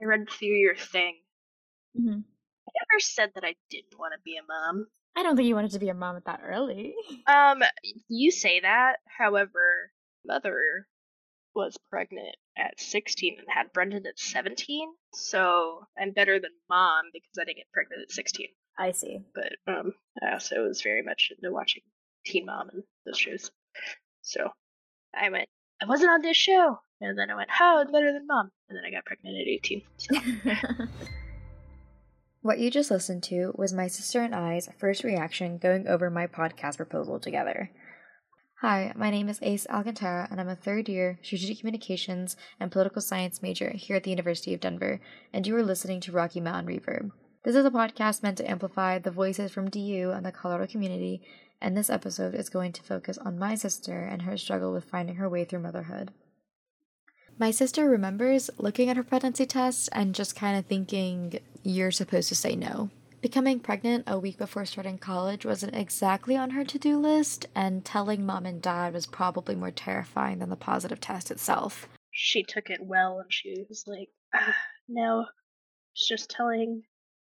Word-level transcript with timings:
I 0.00 0.04
read 0.06 0.28
through 0.30 0.48
your 0.48 0.76
thing. 0.76 1.16
hmm 1.96 2.20
I 2.68 2.72
never 2.88 3.00
said 3.00 3.32
that 3.34 3.44
I 3.44 3.56
didn't 3.68 3.98
want 3.98 4.12
to 4.14 4.20
be 4.24 4.36
a 4.36 4.42
mom. 4.46 4.86
I 5.16 5.22
don't 5.24 5.36
think 5.36 5.48
you 5.48 5.56
wanted 5.56 5.72
to 5.72 5.80
be 5.80 5.88
a 5.88 5.94
mom 5.94 6.16
at 6.16 6.24
that 6.26 6.40
early. 6.44 6.94
Um, 7.26 7.62
you 8.08 8.30
say 8.32 8.60
that. 8.60 8.96
However, 9.06 9.92
mother 10.26 10.86
was 11.54 11.76
pregnant 11.90 12.34
at 12.56 12.80
16 12.80 13.36
and 13.38 13.46
had 13.48 13.72
Brendan 13.72 14.06
at 14.06 14.18
17. 14.18 14.88
So 15.14 15.86
I'm 15.98 16.12
better 16.12 16.40
than 16.40 16.50
mom 16.68 17.04
because 17.12 17.38
I 17.40 17.44
didn't 17.44 17.58
get 17.58 17.72
pregnant 17.72 18.02
at 18.02 18.10
16. 18.12 18.46
I 18.78 18.92
see. 18.92 19.20
But 19.34 19.52
um, 19.66 19.92
I 20.22 20.32
also 20.32 20.62
was 20.66 20.82
very 20.82 21.02
much 21.02 21.30
into 21.36 21.52
watching 21.54 21.82
Teen 22.24 22.46
Mom 22.46 22.70
and 22.72 22.82
those 23.06 23.18
shows. 23.18 23.50
So 24.22 24.50
I 25.14 25.30
went, 25.30 25.48
I 25.82 25.86
wasn't 25.86 26.10
on 26.10 26.22
this 26.22 26.36
show. 26.36 26.78
And 27.00 27.18
then 27.18 27.30
I 27.30 27.34
went, 27.34 27.50
how 27.50 27.80
it's 27.80 27.90
better 27.90 28.12
than 28.12 28.26
mom. 28.26 28.50
And 28.68 28.76
then 28.76 28.84
I 28.86 28.90
got 28.90 29.06
pregnant 29.06 29.36
at 29.36 29.48
18. 29.48 29.82
So 29.96 30.16
What 32.42 32.58
you 32.58 32.70
just 32.70 32.90
listened 32.90 33.22
to 33.24 33.52
was 33.54 33.72
my 33.72 33.86
sister 33.86 34.22
and 34.22 34.34
I's 34.34 34.68
first 34.78 35.04
reaction 35.04 35.58
going 35.58 35.86
over 35.86 36.08
my 36.08 36.26
podcast 36.26 36.78
proposal 36.78 37.20
together. 37.20 37.70
Hi, 38.62 38.92
my 38.96 39.10
name 39.10 39.28
is 39.28 39.38
Ace 39.42 39.66
Alcantara, 39.68 40.28
and 40.30 40.40
I'm 40.40 40.48
a 40.48 40.56
third 40.56 40.88
year 40.88 41.18
strategic 41.22 41.58
communications 41.58 42.36
and 42.58 42.72
political 42.72 43.02
science 43.02 43.42
major 43.42 43.70
here 43.74 43.96
at 43.96 44.04
the 44.04 44.10
University 44.10 44.54
of 44.54 44.60
Denver, 44.60 45.00
and 45.32 45.46
you 45.46 45.56
are 45.56 45.62
listening 45.62 46.00
to 46.00 46.12
Rocky 46.12 46.40
Mountain 46.40 46.74
Reverb. 46.74 47.10
This 47.44 47.56
is 47.56 47.64
a 47.64 47.70
podcast 47.70 48.22
meant 48.22 48.38
to 48.38 48.50
amplify 48.50 48.98
the 48.98 49.10
voices 49.10 49.50
from 49.50 49.70
DU 49.70 50.10
and 50.10 50.24
the 50.24 50.32
Colorado 50.32 50.70
community, 50.70 51.22
and 51.60 51.76
this 51.76 51.90
episode 51.90 52.34
is 52.34 52.48
going 52.48 52.72
to 52.72 52.82
focus 52.82 53.16
on 53.16 53.38
my 53.38 53.54
sister 53.54 54.02
and 54.02 54.22
her 54.22 54.36
struggle 54.36 54.72
with 54.72 54.84
finding 54.84 55.16
her 55.16 55.28
way 55.28 55.44
through 55.44 55.60
motherhood. 55.60 56.10
My 57.40 57.52
sister 57.52 57.88
remembers 57.88 58.50
looking 58.58 58.90
at 58.90 58.98
her 58.98 59.02
pregnancy 59.02 59.46
test 59.46 59.88
and 59.92 60.14
just 60.14 60.36
kind 60.36 60.58
of 60.58 60.66
thinking, 60.66 61.40
you're 61.62 61.90
supposed 61.90 62.28
to 62.28 62.34
say 62.34 62.54
no. 62.54 62.90
Becoming 63.22 63.60
pregnant 63.60 64.04
a 64.06 64.18
week 64.18 64.36
before 64.36 64.66
starting 64.66 64.98
college 64.98 65.46
wasn't 65.46 65.74
exactly 65.74 66.36
on 66.36 66.50
her 66.50 66.64
to 66.66 66.78
do 66.78 66.98
list, 66.98 67.46
and 67.54 67.82
telling 67.82 68.26
mom 68.26 68.44
and 68.44 68.60
dad 68.60 68.92
was 68.92 69.06
probably 69.06 69.54
more 69.54 69.70
terrifying 69.70 70.40
than 70.40 70.50
the 70.50 70.54
positive 70.54 71.00
test 71.00 71.30
itself. 71.30 71.88
she 72.10 72.42
took 72.42 72.68
it 72.68 72.82
well 72.82 73.20
and 73.20 73.32
she 73.32 73.64
was 73.70 73.84
like, 73.86 74.10
ah, 74.34 74.56
no, 74.86 75.24
it's 75.94 76.06
just 76.06 76.28
telling 76.28 76.82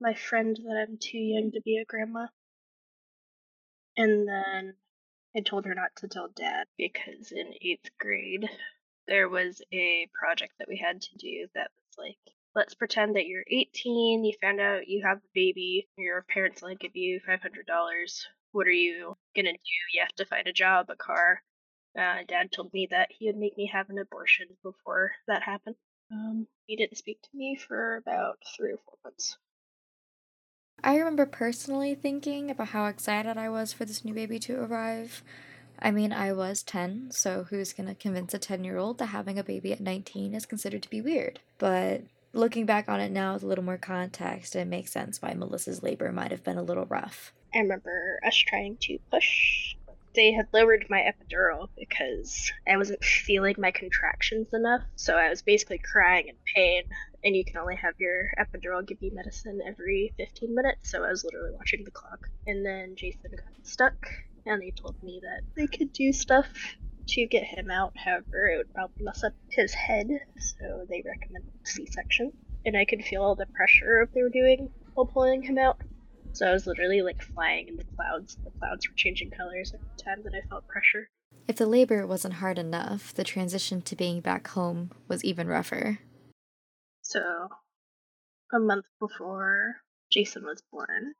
my 0.00 0.14
friend 0.14 0.58
that 0.64 0.86
I'm 0.88 0.96
too 0.96 1.18
young 1.18 1.50
to 1.52 1.60
be 1.60 1.76
a 1.76 1.84
grandma. 1.84 2.28
And 3.98 4.26
then 4.26 4.76
I 5.36 5.40
told 5.40 5.66
her 5.66 5.74
not 5.74 5.90
to 5.98 6.08
tell 6.08 6.28
dad 6.34 6.68
because 6.78 7.32
in 7.32 7.52
eighth 7.60 7.90
grade 7.98 8.48
there 9.06 9.28
was 9.28 9.62
a 9.72 10.08
project 10.18 10.54
that 10.58 10.68
we 10.68 10.76
had 10.76 11.00
to 11.00 11.16
do 11.18 11.46
that 11.54 11.70
was 11.76 11.98
like, 11.98 12.18
let's 12.54 12.74
pretend 12.74 13.16
that 13.16 13.26
you're 13.26 13.44
18, 13.48 14.24
you 14.24 14.32
found 14.40 14.60
out 14.60 14.88
you 14.88 15.02
have 15.04 15.18
a 15.18 15.34
baby, 15.34 15.88
your 15.96 16.22
parents 16.22 16.62
only 16.62 16.76
give 16.76 16.96
you 16.96 17.20
$500. 17.20 18.26
What 18.52 18.66
are 18.66 18.70
you 18.70 19.16
gonna 19.36 19.52
do? 19.52 19.58
You 19.94 20.00
have 20.00 20.14
to 20.16 20.24
find 20.24 20.46
a 20.46 20.52
job, 20.52 20.86
a 20.90 20.96
car. 20.96 21.42
Uh, 21.98 22.18
dad 22.26 22.52
told 22.52 22.72
me 22.72 22.88
that 22.90 23.08
he 23.10 23.26
would 23.26 23.36
make 23.36 23.56
me 23.56 23.70
have 23.72 23.90
an 23.90 23.98
abortion 23.98 24.46
before 24.62 25.12
that 25.26 25.42
happened. 25.42 25.76
Um, 26.12 26.46
he 26.66 26.76
didn't 26.76 26.98
speak 26.98 27.20
to 27.22 27.28
me 27.34 27.56
for 27.56 27.96
about 27.96 28.38
three 28.56 28.72
or 28.72 28.78
four 28.78 28.96
months. 29.04 29.36
I 30.82 30.96
remember 30.96 31.26
personally 31.26 31.94
thinking 31.94 32.50
about 32.50 32.68
how 32.68 32.86
excited 32.86 33.36
I 33.36 33.48
was 33.48 33.72
for 33.72 33.84
this 33.84 34.04
new 34.04 34.14
baby 34.14 34.38
to 34.40 34.60
arrive. 34.60 35.22
I 35.82 35.90
mean, 35.90 36.12
I 36.12 36.32
was 36.32 36.62
10, 36.62 37.10
so 37.10 37.44
who's 37.48 37.72
gonna 37.72 37.94
convince 37.94 38.34
a 38.34 38.38
10 38.38 38.64
year 38.64 38.76
old 38.76 38.98
that 38.98 39.06
having 39.06 39.38
a 39.38 39.44
baby 39.44 39.72
at 39.72 39.80
19 39.80 40.34
is 40.34 40.46
considered 40.46 40.82
to 40.82 40.90
be 40.90 41.00
weird? 41.00 41.40
But 41.58 42.02
looking 42.32 42.66
back 42.66 42.88
on 42.88 43.00
it 43.00 43.10
now 43.10 43.34
with 43.34 43.42
a 43.42 43.46
little 43.46 43.64
more 43.64 43.78
context, 43.78 44.54
it 44.54 44.66
makes 44.66 44.92
sense 44.92 45.20
why 45.22 45.34
Melissa's 45.34 45.82
labor 45.82 46.12
might 46.12 46.30
have 46.30 46.44
been 46.44 46.58
a 46.58 46.62
little 46.62 46.86
rough. 46.86 47.32
I 47.54 47.58
remember 47.58 48.20
us 48.26 48.36
trying 48.36 48.76
to 48.82 48.98
push. 49.10 49.74
They 50.14 50.32
had 50.32 50.48
lowered 50.52 50.86
my 50.90 51.00
epidural 51.00 51.68
because 51.78 52.52
I 52.68 52.76
wasn't 52.76 53.04
feeling 53.04 53.54
my 53.58 53.70
contractions 53.70 54.48
enough, 54.52 54.82
so 54.96 55.14
I 55.14 55.28
was 55.28 55.42
basically 55.42 55.78
crying 55.78 56.28
in 56.28 56.34
pain. 56.54 56.82
And 57.22 57.36
you 57.36 57.44
can 57.44 57.58
only 57.58 57.76
have 57.76 57.94
your 57.98 58.30
epidural 58.38 58.86
give 58.86 58.98
you 59.02 59.14
medicine 59.14 59.60
every 59.66 60.12
15 60.16 60.54
minutes, 60.54 60.90
so 60.90 61.04
I 61.04 61.10
was 61.10 61.22
literally 61.22 61.52
watching 61.54 61.84
the 61.84 61.90
clock. 61.90 62.28
And 62.46 62.64
then 62.64 62.96
Jason 62.96 63.30
got 63.30 63.66
stuck, 63.66 64.08
and 64.46 64.62
they 64.62 64.70
told 64.70 65.02
me 65.02 65.20
that 65.22 65.42
they 65.54 65.66
could 65.66 65.92
do 65.92 66.12
stuff 66.12 66.48
to 67.08 67.26
get 67.26 67.44
him 67.44 67.70
out. 67.70 67.92
However, 67.96 68.48
it 68.48 68.56
would 68.58 68.74
probably 68.74 69.04
mess 69.04 69.24
up 69.24 69.32
his 69.50 69.72
head, 69.72 70.08
so 70.38 70.86
they 70.88 71.02
recommended 71.04 71.52
C-section. 71.64 72.32
And 72.64 72.76
I 72.76 72.84
could 72.84 73.04
feel 73.04 73.22
all 73.22 73.34
the 73.34 73.46
pressure 73.46 74.00
of 74.00 74.12
they 74.12 74.22
were 74.22 74.28
doing 74.28 74.70
while 74.94 75.06
pulling 75.06 75.42
him 75.42 75.58
out. 75.58 75.80
So 76.32 76.46
I 76.46 76.52
was 76.52 76.66
literally 76.66 77.02
like 77.02 77.22
flying 77.22 77.68
in 77.68 77.76
the 77.76 77.84
clouds. 77.96 78.36
The 78.44 78.50
clouds 78.58 78.88
were 78.88 78.94
changing 78.94 79.30
colors 79.30 79.72
every 79.74 79.88
time 79.96 80.22
that 80.24 80.34
I 80.34 80.46
felt 80.48 80.68
pressure. 80.68 81.08
If 81.48 81.56
the 81.56 81.66
labor 81.66 82.06
wasn't 82.06 82.34
hard 82.34 82.58
enough, 82.58 83.12
the 83.12 83.24
transition 83.24 83.82
to 83.82 83.96
being 83.96 84.20
back 84.20 84.48
home 84.48 84.90
was 85.08 85.24
even 85.24 85.48
rougher. 85.48 85.98
So 87.02 87.48
a 88.52 88.58
month 88.60 88.84
before 89.00 89.76
Jason 90.12 90.44
was 90.44 90.62
born, 90.70 91.14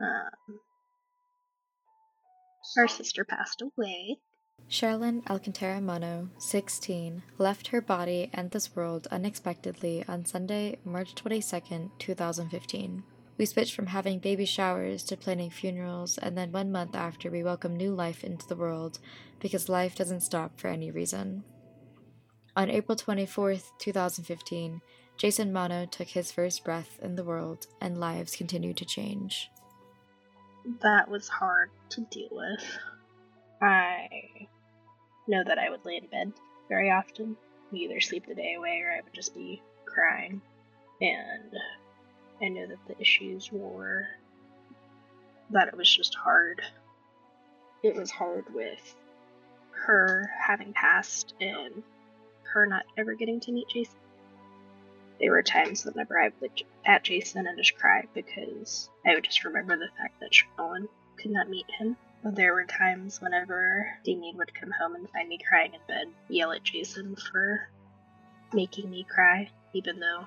um, 0.00 0.58
our 2.76 2.88
sister 2.88 3.24
passed 3.24 3.62
away. 3.62 4.18
Sherilyn 4.68 5.28
Alcantara 5.28 5.80
Mono, 5.80 6.30
16, 6.38 7.22
left 7.38 7.68
her 7.68 7.80
body 7.80 8.30
and 8.32 8.50
this 8.50 8.74
world 8.74 9.06
unexpectedly 9.10 10.04
on 10.08 10.24
Sunday, 10.24 10.78
March 10.84 11.14
22nd, 11.14 11.90
2015. 11.98 13.04
We 13.36 13.46
switched 13.46 13.74
from 13.74 13.88
having 13.88 14.20
baby 14.20 14.44
showers 14.44 15.02
to 15.04 15.16
planning 15.16 15.50
funerals, 15.50 16.18
and 16.18 16.38
then 16.38 16.52
one 16.52 16.70
month 16.70 16.94
after, 16.94 17.30
we 17.30 17.42
welcomed 17.42 17.76
new 17.76 17.92
life 17.92 18.22
into 18.22 18.46
the 18.46 18.56
world 18.56 19.00
because 19.40 19.68
life 19.68 19.96
doesn't 19.96 20.22
stop 20.22 20.58
for 20.58 20.68
any 20.68 20.90
reason. 20.90 21.44
On 22.56 22.70
April 22.70 22.96
24th, 22.96 23.64
2015, 23.80 24.80
Jason 25.16 25.52
Mono 25.52 25.86
took 25.86 26.08
his 26.08 26.30
first 26.30 26.64
breath 26.64 26.98
in 27.02 27.16
the 27.16 27.24
world, 27.24 27.66
and 27.80 27.98
lives 27.98 28.36
continued 28.36 28.76
to 28.76 28.84
change. 28.84 29.50
That 30.82 31.08
was 31.08 31.28
hard 31.28 31.70
to 31.90 32.00
deal 32.10 32.28
with. 32.30 32.78
I 33.60 34.08
know 35.26 35.42
that 35.44 35.58
I 35.58 35.70
would 35.70 35.84
lay 35.84 35.96
in 35.96 36.06
bed 36.06 36.32
very 36.68 36.90
often, 36.90 37.36
either 37.72 38.00
sleep 38.00 38.26
the 38.26 38.34
day 38.34 38.54
away 38.54 38.80
or 38.82 38.92
I 38.92 39.02
would 39.02 39.12
just 39.12 39.34
be 39.34 39.62
crying. 39.84 40.40
And 41.00 41.54
I 42.42 42.48
know 42.48 42.66
that 42.66 42.86
the 42.86 43.00
issues 43.00 43.50
were 43.52 44.06
that 45.50 45.68
it 45.68 45.76
was 45.76 45.94
just 45.94 46.14
hard. 46.14 46.62
It 47.82 47.94
was 47.94 48.10
hard 48.10 48.52
with 48.54 48.94
her 49.72 50.30
having 50.40 50.72
passed 50.72 51.34
and 51.40 51.82
her 52.52 52.66
not 52.66 52.84
ever 52.96 53.14
getting 53.14 53.40
to 53.40 53.52
meet 53.52 53.68
Jason. 53.68 53.96
There 55.20 55.30
were 55.30 55.42
times 55.42 55.84
whenever 55.84 56.20
I 56.20 56.30
would 56.40 56.50
at 56.84 57.04
Jason 57.04 57.46
and 57.46 57.58
just 57.58 57.76
cry 57.76 58.04
because 58.14 58.88
I 59.06 59.14
would 59.14 59.24
just 59.24 59.44
remember 59.44 59.76
the 59.76 59.88
fact 59.96 60.20
that 60.20 60.32
Sherilyn 60.32 60.88
could 61.16 61.30
not 61.30 61.48
meet 61.48 61.66
him. 61.78 61.96
There 62.24 62.54
were 62.54 62.64
times 62.64 63.20
whenever 63.20 63.86
Damien 64.02 64.36
would 64.38 64.54
come 64.54 64.70
home 64.70 64.94
and 64.94 65.08
find 65.10 65.28
me 65.28 65.38
crying 65.46 65.74
in 65.74 65.80
bed, 65.86 66.08
yell 66.28 66.52
at 66.52 66.64
Jason 66.64 67.16
for 67.16 67.68
making 68.52 68.90
me 68.90 69.04
cry, 69.08 69.50
even 69.74 70.00
though, 70.00 70.26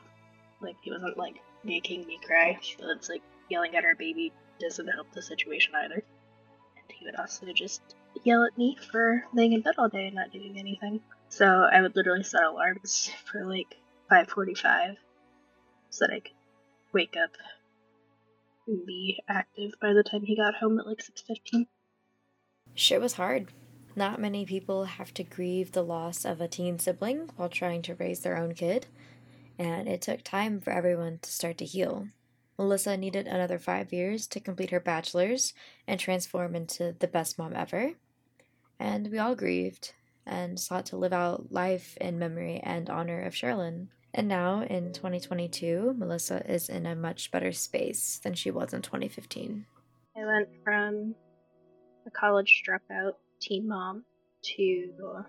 like, 0.62 0.76
he 0.82 0.92
wasn't, 0.92 1.18
like, 1.18 1.42
making 1.64 2.06
me 2.06 2.20
cry. 2.26 2.58
So 2.62 2.90
it's 2.92 3.10
like 3.10 3.22
yelling 3.50 3.76
at 3.76 3.86
our 3.86 3.96
baby 3.96 4.32
doesn't 4.60 4.88
help 4.88 5.12
the 5.12 5.22
situation 5.22 5.74
either. 5.76 5.96
And 5.96 6.92
he 6.98 7.06
would 7.06 7.16
also 7.16 7.46
just 7.54 7.82
yell 8.24 8.44
at 8.44 8.58
me 8.58 8.78
for 8.92 9.24
laying 9.34 9.54
in 9.54 9.62
bed 9.62 9.76
all 9.78 9.90
day 9.90 10.08
and 10.08 10.16
not 10.16 10.32
doing 10.32 10.58
anything. 10.58 11.02
So 11.30 11.46
I 11.46 11.82
would 11.82 11.96
literally 11.96 12.24
set 12.24 12.44
alarms 12.44 13.12
for 13.26 13.46
like 13.46 13.76
5:45 14.10 14.98
so 15.90 16.06
that 16.06 16.14
I 16.14 16.20
could 16.20 16.32
wake 16.94 17.16
up 17.22 17.32
and 18.68 18.86
be 18.86 19.20
active 19.28 19.72
by 19.82 19.94
the 19.94 20.04
time 20.04 20.24
he 20.24 20.36
got 20.36 20.56
home 20.56 20.80
at 20.80 20.88
like 20.88 21.02
6:15. 21.02 21.68
Shit 22.74 23.02
was 23.02 23.14
hard. 23.14 23.52
Not 23.96 24.22
many 24.22 24.46
people 24.46 24.86
have 24.86 25.14
to 25.16 25.24
grieve 25.24 25.72
the 25.72 25.84
loss 25.84 26.24
of 26.24 26.40
a 26.40 26.48
teen 26.48 26.78
sibling 26.78 27.32
while 27.36 27.50
trying 27.50 27.82
to 27.84 27.96
raise 27.96 28.20
their 28.20 28.38
own 28.38 28.54
kid, 28.54 28.86
and 29.58 29.88
it 29.88 30.02
took 30.02 30.24
time 30.24 30.62
for 30.62 30.70
everyone 30.70 31.18
to 31.24 31.32
start 31.32 31.58
to 31.58 31.66
heal. 31.66 32.10
Melissa 32.58 32.98
needed 32.98 33.28
another 33.28 33.60
five 33.60 33.94
years 33.94 34.28
to 34.28 34.40
complete 34.40 34.72
her 34.72 34.80
bachelor's 34.80 35.54
and 35.88 36.00
transform 36.00 36.56
into 36.56 36.96
the 37.00 37.08
best 37.08 37.38
mom 37.38 37.56
ever. 37.56 37.94
And 38.80 39.10
we 39.12 39.18
all 39.18 39.36
grieved 39.36 39.94
and 40.26 40.60
sought 40.60 40.86
to 40.88 40.98
live 40.98 41.14
out 41.14 41.52
life 41.52 41.98
in 41.98 42.20
memory 42.20 42.60
and 42.60 42.90
honor 42.90 43.22
of 43.22 43.34
Sherilyn. 43.34 43.88
And 44.18 44.28
now, 44.28 44.64
in 44.64 44.94
2022, 44.94 45.94
Melissa 45.96 46.42
is 46.52 46.70
in 46.70 46.88
a 46.88 46.96
much 46.96 47.30
better 47.30 47.52
space 47.52 48.18
than 48.18 48.34
she 48.34 48.50
was 48.50 48.74
in 48.74 48.82
2015. 48.82 49.68
I 50.18 50.26
went 50.26 50.50
from 50.64 51.14
a 52.08 52.10
college 52.10 52.64
dropout 52.68 53.12
teen 53.40 53.68
mom 53.68 54.06
to 54.56 55.24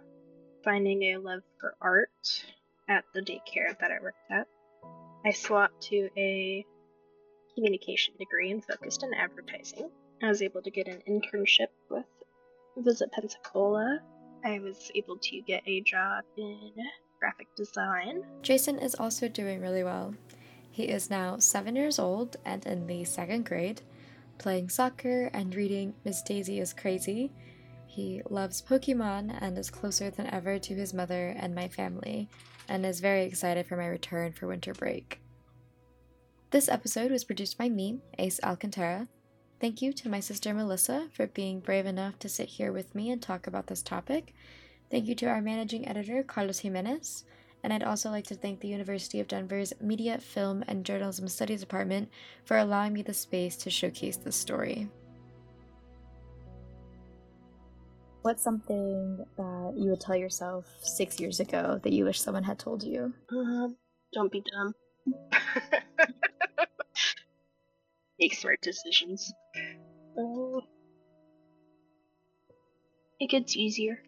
finding 0.64 1.02
a 1.02 1.18
love 1.18 1.42
for 1.60 1.74
art 1.82 2.46
at 2.88 3.04
the 3.12 3.20
daycare 3.20 3.78
that 3.78 3.90
I 3.90 4.02
worked 4.02 4.30
at. 4.30 4.46
I 5.22 5.32
swapped 5.32 5.82
to 5.88 6.08
a 6.16 6.64
communication 7.54 8.14
degree 8.18 8.50
and 8.50 8.64
focused 8.64 9.04
on 9.04 9.12
advertising. 9.12 9.90
I 10.22 10.28
was 10.28 10.40
able 10.40 10.62
to 10.62 10.70
get 10.70 10.88
an 10.88 11.02
internship 11.06 11.68
with 11.90 12.06
Visit 12.78 13.12
Pensacola. 13.12 14.00
I 14.42 14.60
was 14.60 14.90
able 14.94 15.18
to 15.18 15.42
get 15.42 15.62
a 15.66 15.82
job 15.82 16.24
in 16.38 16.72
graphic 17.18 17.48
design. 17.56 18.24
Jason 18.42 18.78
is 18.78 18.94
also 18.94 19.28
doing 19.28 19.60
really 19.60 19.84
well. 19.84 20.14
He 20.70 20.84
is 20.84 21.10
now 21.10 21.38
seven 21.38 21.74
years 21.76 21.98
old 21.98 22.36
and 22.44 22.64
in 22.66 22.86
the 22.86 23.04
second 23.04 23.44
grade, 23.44 23.82
playing 24.38 24.68
soccer 24.68 25.30
and 25.32 25.54
reading 25.54 25.94
Miss 26.04 26.22
Daisy 26.22 26.60
is 26.60 26.72
Crazy. 26.72 27.32
He 27.86 28.22
loves 28.30 28.62
Pokemon 28.62 29.36
and 29.40 29.58
is 29.58 29.70
closer 29.70 30.10
than 30.10 30.28
ever 30.28 30.58
to 30.58 30.74
his 30.74 30.94
mother 30.94 31.34
and 31.36 31.54
my 31.54 31.68
family, 31.68 32.28
and 32.68 32.86
is 32.86 33.00
very 33.00 33.24
excited 33.24 33.66
for 33.66 33.76
my 33.76 33.86
return 33.86 34.32
for 34.32 34.46
winter 34.46 34.72
break. 34.72 35.20
This 36.50 36.68
episode 36.68 37.10
was 37.10 37.24
produced 37.24 37.58
by 37.58 37.68
me, 37.68 37.98
Ace 38.18 38.38
Alcantara. 38.44 39.08
Thank 39.60 39.82
you 39.82 39.92
to 39.94 40.08
my 40.08 40.20
sister 40.20 40.54
Melissa 40.54 41.08
for 41.12 41.26
being 41.26 41.58
brave 41.58 41.86
enough 41.86 42.18
to 42.20 42.28
sit 42.28 42.48
here 42.48 42.72
with 42.72 42.94
me 42.94 43.10
and 43.10 43.20
talk 43.20 43.48
about 43.48 43.66
this 43.66 43.82
topic. 43.82 44.32
Thank 44.90 45.06
you 45.06 45.14
to 45.16 45.26
our 45.26 45.42
managing 45.42 45.86
editor, 45.86 46.22
Carlos 46.22 46.60
Jimenez. 46.60 47.24
And 47.62 47.72
I'd 47.72 47.82
also 47.82 48.10
like 48.10 48.26
to 48.28 48.34
thank 48.34 48.60
the 48.60 48.68
University 48.68 49.20
of 49.20 49.28
Denver's 49.28 49.72
Media, 49.80 50.18
Film, 50.18 50.64
and 50.68 50.84
Journalism 50.84 51.28
Studies 51.28 51.60
Department 51.60 52.08
for 52.44 52.56
allowing 52.56 52.92
me 52.92 53.02
the 53.02 53.12
space 53.12 53.56
to 53.58 53.70
showcase 53.70 54.16
this 54.16 54.36
story. 54.36 54.88
What's 58.22 58.42
something 58.42 59.24
that 59.36 59.72
you 59.76 59.90
would 59.90 60.00
tell 60.00 60.16
yourself 60.16 60.66
six 60.82 61.20
years 61.20 61.40
ago 61.40 61.80
that 61.82 61.92
you 61.92 62.04
wish 62.04 62.20
someone 62.20 62.44
had 62.44 62.58
told 62.58 62.82
you? 62.82 63.12
Um, 63.30 63.76
don't 64.12 64.30
be 64.30 64.42
dumb. 64.52 64.74
Make 68.20 68.34
smart 68.34 68.60
decisions. 68.60 69.32
Oh. 70.16 70.62
It 73.20 73.30
gets 73.30 73.56
easier. 73.56 74.02